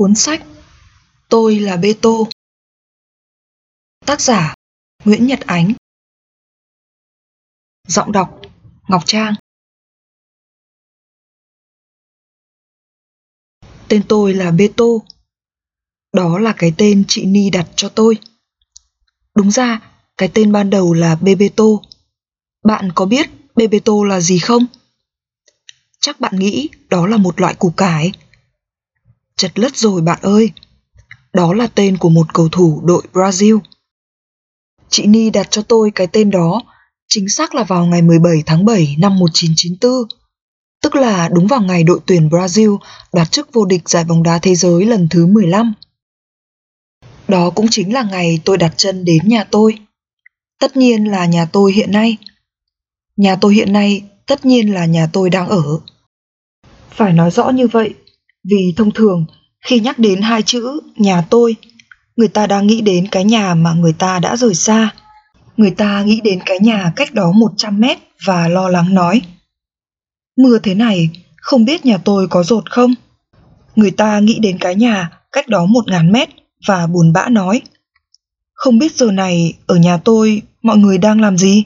[0.00, 0.46] cuốn sách
[1.28, 2.28] Tôi là Bê Tô
[4.06, 4.54] Tác giả
[5.04, 5.72] Nguyễn Nhật Ánh
[7.88, 8.40] Giọng đọc
[8.88, 9.34] Ngọc Trang
[13.88, 15.04] Tên tôi là Bê Tô
[16.12, 18.18] Đó là cái tên chị Ni đặt cho tôi
[19.34, 19.80] Đúng ra,
[20.16, 21.82] cái tên ban đầu là Bê Bê tô.
[22.64, 24.66] Bạn có biết Bê Bê tô là gì không?
[26.00, 28.12] Chắc bạn nghĩ đó là một loại củ cải.
[29.40, 30.50] Chật lất rồi bạn ơi.
[31.32, 33.60] Đó là tên của một cầu thủ đội Brazil.
[34.88, 36.62] Chị Ni đặt cho tôi cái tên đó
[37.08, 39.92] chính xác là vào ngày 17 tháng 7 năm 1994,
[40.82, 42.78] tức là đúng vào ngày đội tuyển Brazil
[43.12, 45.74] đoạt chức vô địch giải bóng đá thế giới lần thứ 15.
[47.28, 49.78] Đó cũng chính là ngày tôi đặt chân đến nhà tôi.
[50.58, 52.16] Tất nhiên là nhà tôi hiện nay.
[53.16, 55.62] Nhà tôi hiện nay tất nhiên là nhà tôi đang ở.
[56.90, 57.94] Phải nói rõ như vậy,
[58.44, 59.26] vì thông thường
[59.66, 61.56] khi nhắc đến hai chữ nhà tôi,
[62.16, 64.94] người ta đang nghĩ đến cái nhà mà người ta đã rời xa.
[65.56, 69.22] Người ta nghĩ đến cái nhà cách đó 100 mét và lo lắng nói.
[70.36, 72.94] Mưa thế này, không biết nhà tôi có rột không?
[73.76, 76.28] Người ta nghĩ đến cái nhà cách đó 1.000 mét
[76.66, 77.62] và buồn bã nói
[78.60, 81.64] không biết giờ này ở nhà tôi mọi người đang làm gì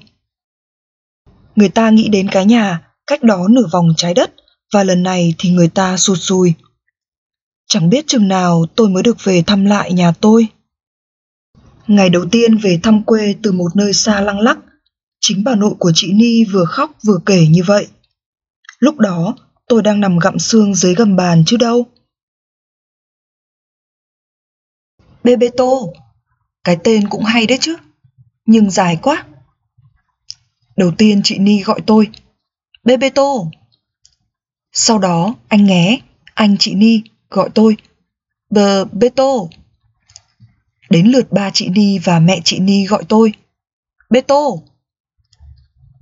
[1.56, 4.32] người ta nghĩ đến cái nhà cách đó nửa vòng trái đất
[4.72, 6.54] và lần này thì người ta sụt sùi
[7.66, 10.48] chẳng biết chừng nào tôi mới được về thăm lại nhà tôi
[11.86, 14.58] ngày đầu tiên về thăm quê từ một nơi xa lăng lắc
[15.20, 17.86] chính bà nội của chị ni vừa khóc vừa kể như vậy
[18.78, 19.36] lúc đó
[19.68, 21.86] tôi đang nằm gặm xương dưới gầm bàn chứ đâu
[25.24, 25.64] Bebeto.
[26.64, 27.76] Cái tên cũng hay đấy chứ,
[28.46, 29.26] nhưng dài quá.
[30.76, 32.10] Đầu tiên chị Ni gọi tôi
[32.84, 33.22] Bebeto.
[34.72, 35.98] Sau đó anh nghé,
[36.34, 37.02] anh chị Ni
[37.34, 37.76] gọi tôi
[38.50, 39.32] Bebeto.
[40.90, 43.32] Đến lượt ba chị Ni và mẹ chị Ni gọi tôi
[44.10, 44.44] Beto.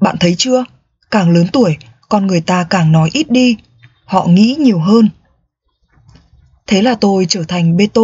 [0.00, 0.64] Bạn thấy chưa,
[1.10, 1.76] càng lớn tuổi
[2.08, 3.56] con người ta càng nói ít đi,
[4.04, 5.08] họ nghĩ nhiều hơn.
[6.66, 8.02] Thế là tôi trở thành Beto.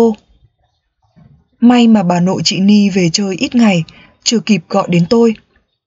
[1.60, 3.84] May mà bà nội chị Ni về chơi ít ngày,
[4.22, 5.34] chưa kịp gọi đến tôi.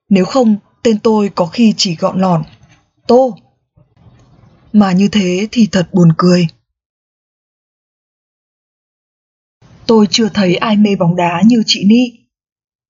[0.10, 2.44] Nếu không, tên tôi có khi chỉ gọn lỏn.
[3.08, 3.38] Tô.
[4.74, 6.48] Mà như thế thì thật buồn cười.
[9.92, 12.12] Tôi chưa thấy ai mê bóng đá như chị Ni.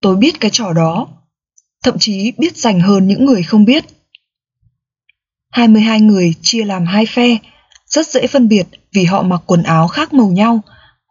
[0.01, 1.07] Tôi biết cái trò đó.
[1.83, 3.85] Thậm chí biết dành hơn những người không biết.
[5.51, 7.37] 22 người chia làm hai phe,
[7.85, 10.61] rất dễ phân biệt vì họ mặc quần áo khác màu nhau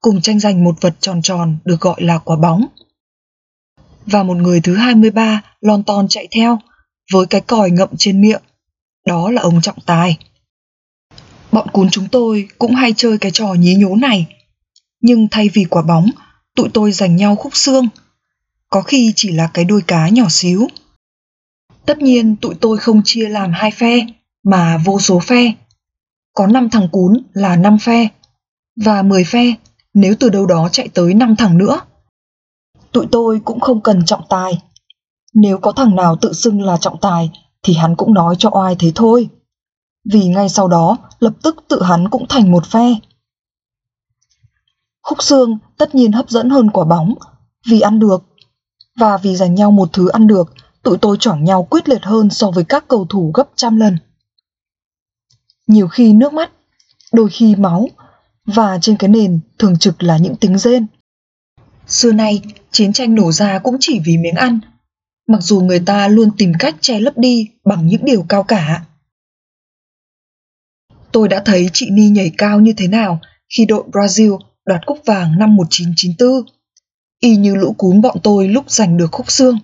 [0.00, 2.67] cùng tranh giành một vật tròn tròn được gọi là quả bóng.
[4.06, 6.59] Và một người thứ 23 lon ton chạy theo
[7.12, 8.43] với cái còi ngậm trên miệng.
[9.06, 10.19] Đó là ông trọng tài.
[11.53, 14.27] Bọn cún chúng tôi cũng hay chơi cái trò nhí nhố này.
[15.00, 16.11] Nhưng thay vì quả bóng,
[16.56, 17.88] tụi tôi giành nhau khúc xương.
[18.69, 20.69] Có khi chỉ là cái đôi cá nhỏ xíu.
[21.87, 24.06] Tất nhiên tụi tôi không chia làm hai phe,
[24.43, 25.53] mà vô số phe.
[26.34, 28.09] Có 5 thằng cún là 5 phe,
[28.77, 29.55] và 10 phe
[29.94, 31.81] nếu từ đâu đó chạy tới năm thằng nữa.
[32.93, 34.62] Tụi tôi cũng không cần trọng tài.
[35.34, 37.31] Nếu có thằng nào tự xưng là trọng tài
[37.62, 39.28] thì hắn cũng nói cho oai thế thôi.
[40.12, 42.94] Vì ngay sau đó lập tức tự hắn cũng thành một phe.
[45.10, 47.15] Khúc xương tất nhiên hấp dẫn hơn quả bóng
[47.71, 48.25] vì ăn được.
[48.97, 52.31] Và vì giành nhau một thứ ăn được, tụi tôi chỏng nhau quyết liệt hơn
[52.31, 53.99] so với các cầu thủ gấp trăm lần.
[55.66, 56.50] Nhiều khi nước mắt,
[57.12, 57.88] đôi khi máu
[58.47, 60.87] và trên cái nền thường trực là những tính rên.
[61.87, 64.60] Xưa nay, chiến tranh nổ ra cũng chỉ vì miếng ăn,
[65.26, 68.84] mặc dù người ta luôn tìm cách che lấp đi bằng những điều cao cả.
[71.12, 73.20] Tôi đã thấy chị Ni nhảy cao như thế nào
[73.56, 74.38] khi đội Brazil
[74.70, 76.28] đoạt cúp vàng năm 1994,
[77.20, 79.58] y như lũ cún bọn tôi lúc giành được khúc xương.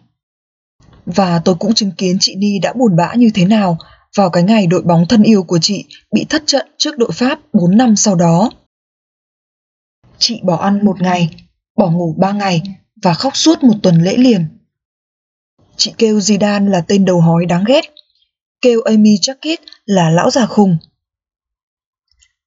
[1.06, 3.78] Và tôi cũng chứng kiến chị Ni đã buồn bã như thế nào
[4.16, 7.40] vào cái ngày đội bóng thân yêu của chị bị thất trận trước đội Pháp
[7.52, 8.50] 4 năm sau đó.
[10.18, 11.30] Chị bỏ ăn một ngày,
[11.76, 12.62] bỏ ngủ ba ngày
[13.02, 14.46] và khóc suốt một tuần lễ liền.
[15.76, 17.84] Chị kêu Zidane là tên đầu hói đáng ghét,
[18.60, 20.76] kêu Amy Jacket là lão già khùng.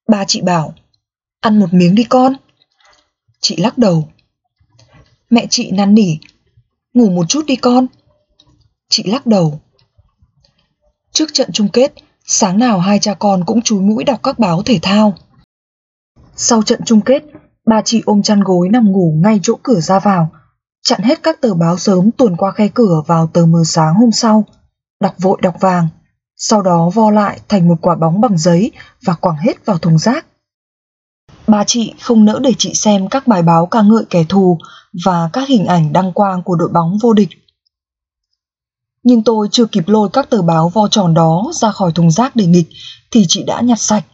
[0.08, 0.74] Ba chị bảo,
[1.40, 2.36] ăn một miếng đi con.
[3.50, 4.08] Chị lắc đầu.
[5.30, 6.18] Mẹ chị năn nỉ,
[6.94, 7.88] ngủ một chút đi con.
[8.90, 9.62] Chị lắc đầu.
[11.12, 11.94] Trước trận chung kết,
[12.26, 15.16] sáng nào hai cha con cũng chúi mũi đọc các báo thể thao.
[16.36, 17.24] Sau trận chung kết,
[17.66, 20.30] Bà chị ôm chăn gối nằm ngủ ngay chỗ cửa ra vào,
[20.84, 24.12] chặn hết các tờ báo sớm tuồn qua khe cửa vào tờ mờ sáng hôm
[24.12, 24.46] sau,
[25.00, 25.88] đọc vội đọc vàng,
[26.36, 28.72] sau đó vo lại thành một quả bóng bằng giấy
[29.06, 30.26] và quẳng hết vào thùng rác.
[31.52, 34.58] Ba chị không nỡ để chị xem các bài báo ca ngợi kẻ thù
[35.06, 37.30] và các hình ảnh đăng quang của đội bóng vô địch.
[39.04, 42.36] Nhưng tôi chưa kịp lôi các tờ báo vo tròn đó ra khỏi thùng rác
[42.36, 42.70] để nghịch
[43.12, 44.06] thì chị đã nhặt sạch.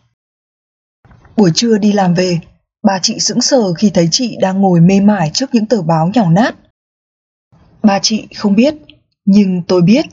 [1.38, 2.40] Buổi trưa đi làm về,
[2.84, 6.12] bà chị sững sờ khi thấy chị đang ngồi mê mải trước những tờ báo
[6.14, 6.56] nhàu nát.
[7.84, 8.76] Ba chị không biết,
[9.26, 10.06] nhưng tôi biết.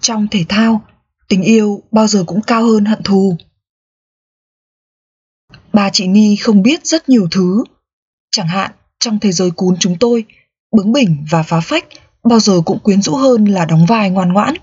[0.00, 0.80] Trong thể thao,
[1.28, 3.36] tình yêu bao giờ cũng cao hơn hận thù.
[5.72, 7.64] Ba chị Ni không biết rất nhiều thứ.
[8.30, 8.70] Chẳng hạn,
[9.00, 10.24] trong thế giới cún chúng tôi,
[10.76, 11.84] bướng bỉnh và phá phách
[12.24, 14.54] bao giờ cũng quyến rũ hơn là đóng vai ngoan ngoãn.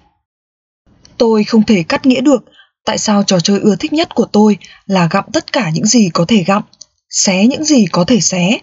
[1.18, 2.44] Tôi không thể cắt nghĩa được
[2.86, 6.10] tại sao trò chơi ưa thích nhất của tôi là gặm tất cả những gì
[6.14, 6.64] có thể gặm,
[7.10, 8.60] xé những gì có thể xé.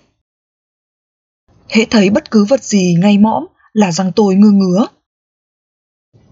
[1.69, 4.87] Hễ thấy bất cứ vật gì ngay mõm là răng tôi ngư ngứa.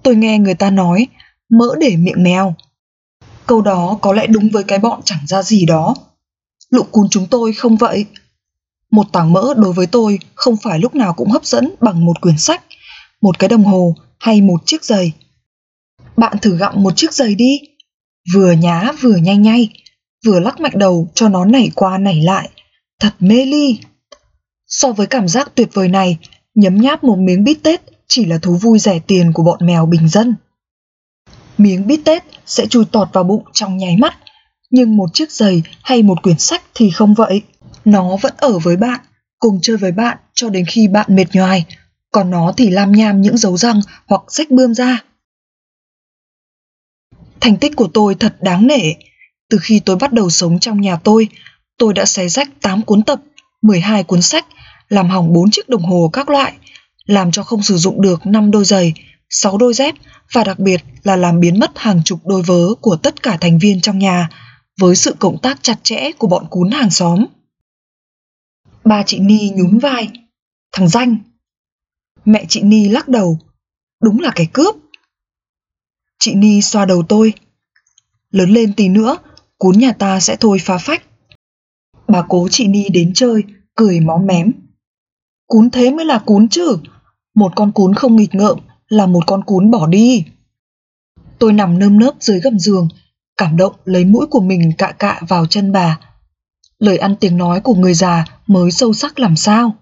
[0.02, 1.06] Tôi nghe người ta nói,
[1.50, 2.54] mỡ để miệng mèo.
[3.46, 5.94] Câu đó có lẽ đúng với cái bọn chẳng ra gì đó.
[6.70, 8.06] Lũ cún chúng tôi không vậy.
[8.90, 12.20] Một tảng mỡ đối với tôi không phải lúc nào cũng hấp dẫn bằng một
[12.20, 12.62] quyển sách,
[13.22, 15.12] một cái đồng hồ hay một chiếc giày.
[16.16, 17.60] Bạn thử gặm một chiếc giày đi,
[18.34, 19.68] vừa nhá vừa nhanh nhay,
[20.26, 22.48] vừa lắc mạnh đầu cho nó nảy qua nảy lại,
[23.00, 23.78] thật mê ly.
[24.66, 26.18] So với cảm giác tuyệt vời này,
[26.54, 29.86] nhấm nháp một miếng bít tết chỉ là thú vui rẻ tiền của bọn mèo
[29.86, 30.34] bình dân.
[31.58, 34.18] Miếng bít tết sẽ chui tọt vào bụng trong nháy mắt,
[34.70, 37.42] nhưng một chiếc giày hay một quyển sách thì không vậy.
[37.84, 39.00] Nó vẫn ở với bạn,
[39.38, 41.64] cùng chơi với bạn cho đến khi bạn mệt nhoài,
[42.12, 45.02] còn nó thì lam nham những dấu răng hoặc rách bươm ra.
[47.40, 48.92] Thành tích của tôi thật đáng nể.
[49.50, 51.28] Từ khi tôi bắt đầu sống trong nhà tôi,
[51.78, 53.20] tôi đã xé rách 8 cuốn tập,
[53.62, 54.46] 12 cuốn sách,
[54.88, 56.52] làm hỏng 4 chiếc đồng hồ các loại,
[57.06, 58.94] làm cho không sử dụng được 5 đôi giày,
[59.30, 59.94] 6 đôi dép
[60.32, 63.58] và đặc biệt là làm biến mất hàng chục đôi vớ của tất cả thành
[63.58, 64.28] viên trong nhà
[64.80, 67.24] với sự cộng tác chặt chẽ của bọn cún hàng xóm.
[68.84, 70.08] Ba chị Ni nhún vai.
[70.72, 71.16] Thằng danh.
[72.24, 73.38] Mẹ chị Ni lắc đầu.
[74.02, 74.76] Đúng là cái cướp.
[76.18, 77.32] Chị Ni xoa đầu tôi.
[78.30, 79.16] Lớn lên tí nữa,
[79.58, 81.02] cún nhà ta sẽ thôi phá phách.
[82.08, 83.42] Bà cố chị Ni đến chơi,
[83.74, 84.52] cười móm mém.
[85.46, 86.78] Cún thế mới là cún chứ.
[87.34, 88.58] Một con cún không nghịch ngợm
[88.88, 90.24] là một con cún bỏ đi.
[91.38, 92.88] Tôi nằm nơm nớp dưới gầm giường,
[93.36, 96.00] cảm động lấy mũi của mình cạ cạ vào chân bà.
[96.78, 99.74] Lời ăn tiếng nói của người già mới sâu sắc làm sao.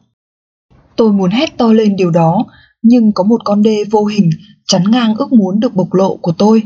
[0.96, 2.44] Tôi muốn hét to lên điều đó,
[2.82, 4.30] nhưng có một con đê vô hình
[4.66, 6.62] chắn ngang ước muốn được bộc lộ của tôi.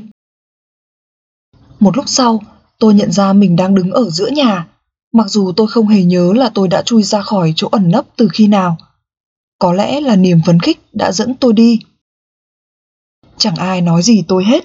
[1.81, 2.41] Một lúc sau,
[2.79, 4.67] tôi nhận ra mình đang đứng ở giữa nhà,
[5.12, 8.05] mặc dù tôi không hề nhớ là tôi đã chui ra khỏi chỗ ẩn nấp
[8.17, 8.77] từ khi nào.
[9.59, 11.81] Có lẽ là niềm phấn khích đã dẫn tôi đi.
[13.38, 14.65] Chẳng ai nói gì tôi hết,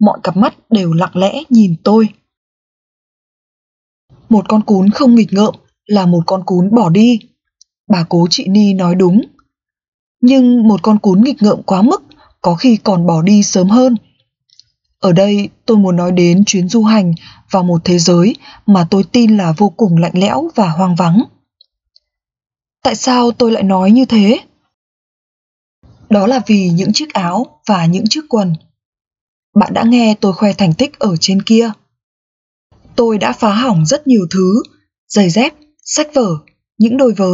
[0.00, 2.08] mọi cặp mắt đều lặng lẽ nhìn tôi.
[4.28, 5.54] Một con cún không nghịch ngợm
[5.86, 7.18] là một con cún bỏ đi.
[7.88, 9.22] Bà cố chị Ni nói đúng.
[10.20, 12.02] Nhưng một con cún nghịch ngợm quá mức
[12.40, 13.96] có khi còn bỏ đi sớm hơn.
[15.00, 17.14] Ở đây tôi muốn nói đến chuyến du hành
[17.50, 18.36] vào một thế giới
[18.66, 21.22] mà tôi tin là vô cùng lạnh lẽo và hoang vắng.
[22.82, 24.38] Tại sao tôi lại nói như thế?
[26.12, 28.54] Đó là vì những chiếc áo và những chiếc quần.
[29.54, 31.70] Bạn đã nghe tôi khoe thành tích ở trên kia.
[32.96, 34.62] Tôi đã phá hỏng rất nhiều thứ,
[35.08, 35.54] giày dép,
[35.84, 36.36] sách vở,
[36.78, 37.32] những đôi vớ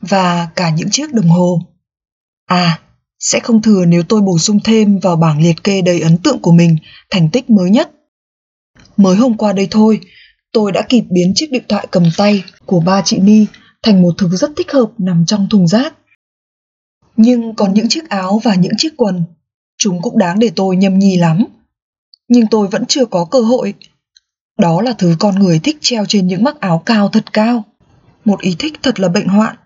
[0.00, 1.62] và cả những chiếc đồng hồ.
[2.46, 2.80] À,
[3.18, 6.38] sẽ không thừa nếu tôi bổ sung thêm vào bảng liệt kê đầy ấn tượng
[6.38, 6.76] của mình
[7.10, 7.90] thành tích mới nhất.
[8.96, 10.00] Mới hôm qua đây thôi,
[10.52, 13.46] tôi đã kịp biến chiếc điện thoại cầm tay của ba chị Ni
[13.82, 15.94] thành một thứ rất thích hợp nằm trong thùng rác.
[17.18, 19.24] Nhưng còn những chiếc áo và những chiếc quần,
[19.78, 21.44] chúng cũng đáng để tôi nhâm nhi lắm.
[22.28, 23.74] Nhưng tôi vẫn chưa có cơ hội.
[24.58, 27.64] Đó là thứ con người thích treo trên những mắc áo cao thật cao.
[28.24, 29.56] Một ý thích thật là bệnh hoạn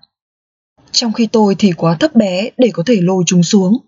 [0.93, 3.79] trong khi tôi thì quá thấp bé để có thể lôi chúng xuống.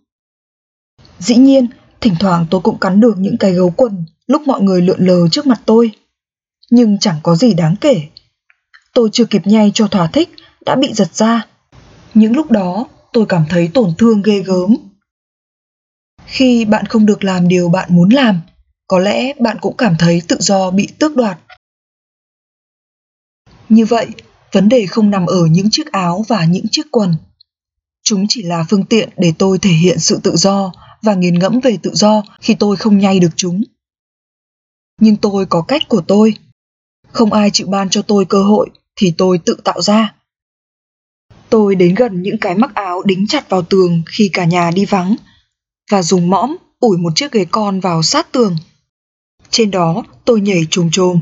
[1.18, 1.66] Dĩ nhiên,
[2.00, 5.28] thỉnh thoảng tôi cũng cắn được những cái gấu quần lúc mọi người lượn lờ
[5.28, 5.90] trước mặt tôi.
[6.70, 8.02] Nhưng chẳng có gì đáng kể.
[8.94, 10.30] Tôi chưa kịp nhay cho thỏa thích,
[10.64, 11.46] đã bị giật ra.
[12.14, 14.76] Những lúc đó, tôi cảm thấy tổn thương ghê gớm.
[16.26, 18.40] Khi bạn không được làm điều bạn muốn làm,
[18.88, 21.38] có lẽ bạn cũng cảm thấy tự do bị tước đoạt.
[23.68, 24.06] Như vậy,
[24.54, 27.14] Vấn đề không nằm ở những chiếc áo và những chiếc quần.
[28.02, 31.60] Chúng chỉ là phương tiện để tôi thể hiện sự tự do và nghiền ngẫm
[31.60, 33.62] về tự do khi tôi không nhay được chúng.
[35.00, 36.34] Nhưng tôi có cách của tôi.
[37.12, 40.14] Không ai chịu ban cho tôi cơ hội thì tôi tự tạo ra.
[41.50, 44.84] Tôi đến gần những cái mắc áo đính chặt vào tường khi cả nhà đi
[44.84, 45.16] vắng
[45.90, 48.56] và dùng mõm ủi một chiếc ghế con vào sát tường.
[49.50, 51.20] Trên đó tôi nhảy trồm trồm,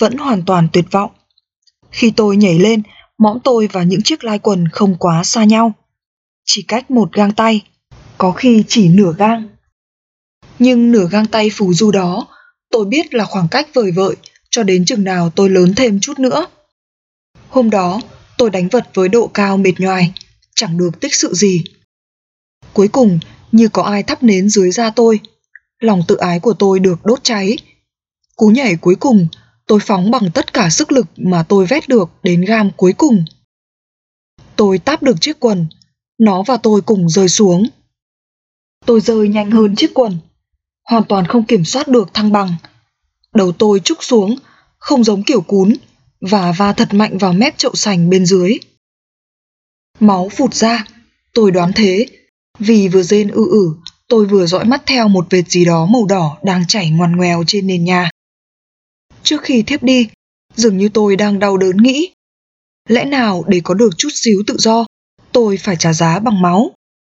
[0.00, 1.10] vẫn hoàn toàn tuyệt vọng
[1.90, 2.82] Khi tôi nhảy lên,
[3.18, 5.72] mõm tôi và những chiếc lai quần không quá xa nhau.
[6.44, 7.62] Chỉ cách một gang tay,
[8.18, 9.48] có khi chỉ nửa gang.
[10.58, 12.26] Nhưng nửa gang tay phù du đó,
[12.70, 14.16] tôi biết là khoảng cách vời vợi
[14.50, 16.46] cho đến chừng nào tôi lớn thêm chút nữa.
[17.48, 18.00] Hôm đó,
[18.38, 20.12] tôi đánh vật với độ cao mệt nhoài,
[20.54, 21.64] chẳng được tích sự gì.
[22.72, 23.18] Cuối cùng,
[23.52, 25.20] như có ai thắp nến dưới da tôi,
[25.78, 27.58] lòng tự ái của tôi được đốt cháy.
[28.36, 29.28] Cú nhảy cuối cùng,
[29.66, 33.24] tôi phóng bằng tất cả sức lực mà tôi vét được đến gam cuối cùng.
[34.56, 35.66] Tôi táp được chiếc quần,
[36.18, 37.68] nó và tôi cùng rơi xuống.
[38.86, 40.18] Tôi rơi nhanh hơn chiếc quần,
[40.84, 42.54] hoàn toàn không kiểm soát được thăng bằng.
[43.34, 44.36] Đầu tôi trúc xuống,
[44.78, 45.72] không giống kiểu cún,
[46.20, 48.58] và va thật mạnh vào mép chậu sành bên dưới.
[50.00, 50.84] Máu phụt ra,
[51.32, 52.06] tôi đoán thế,
[52.58, 53.74] vì vừa rên ư ử,
[54.08, 57.44] tôi vừa dõi mắt theo một vệt gì đó màu đỏ đang chảy ngoằn ngoèo
[57.46, 58.10] trên nền nhà.
[59.22, 60.08] Trước khi thiếp đi,
[60.54, 62.12] dường như tôi đang đau đớn nghĩ.
[62.88, 64.86] Lẽ nào để có được chút xíu tự do,
[65.32, 66.74] tôi phải trả giá bằng máu?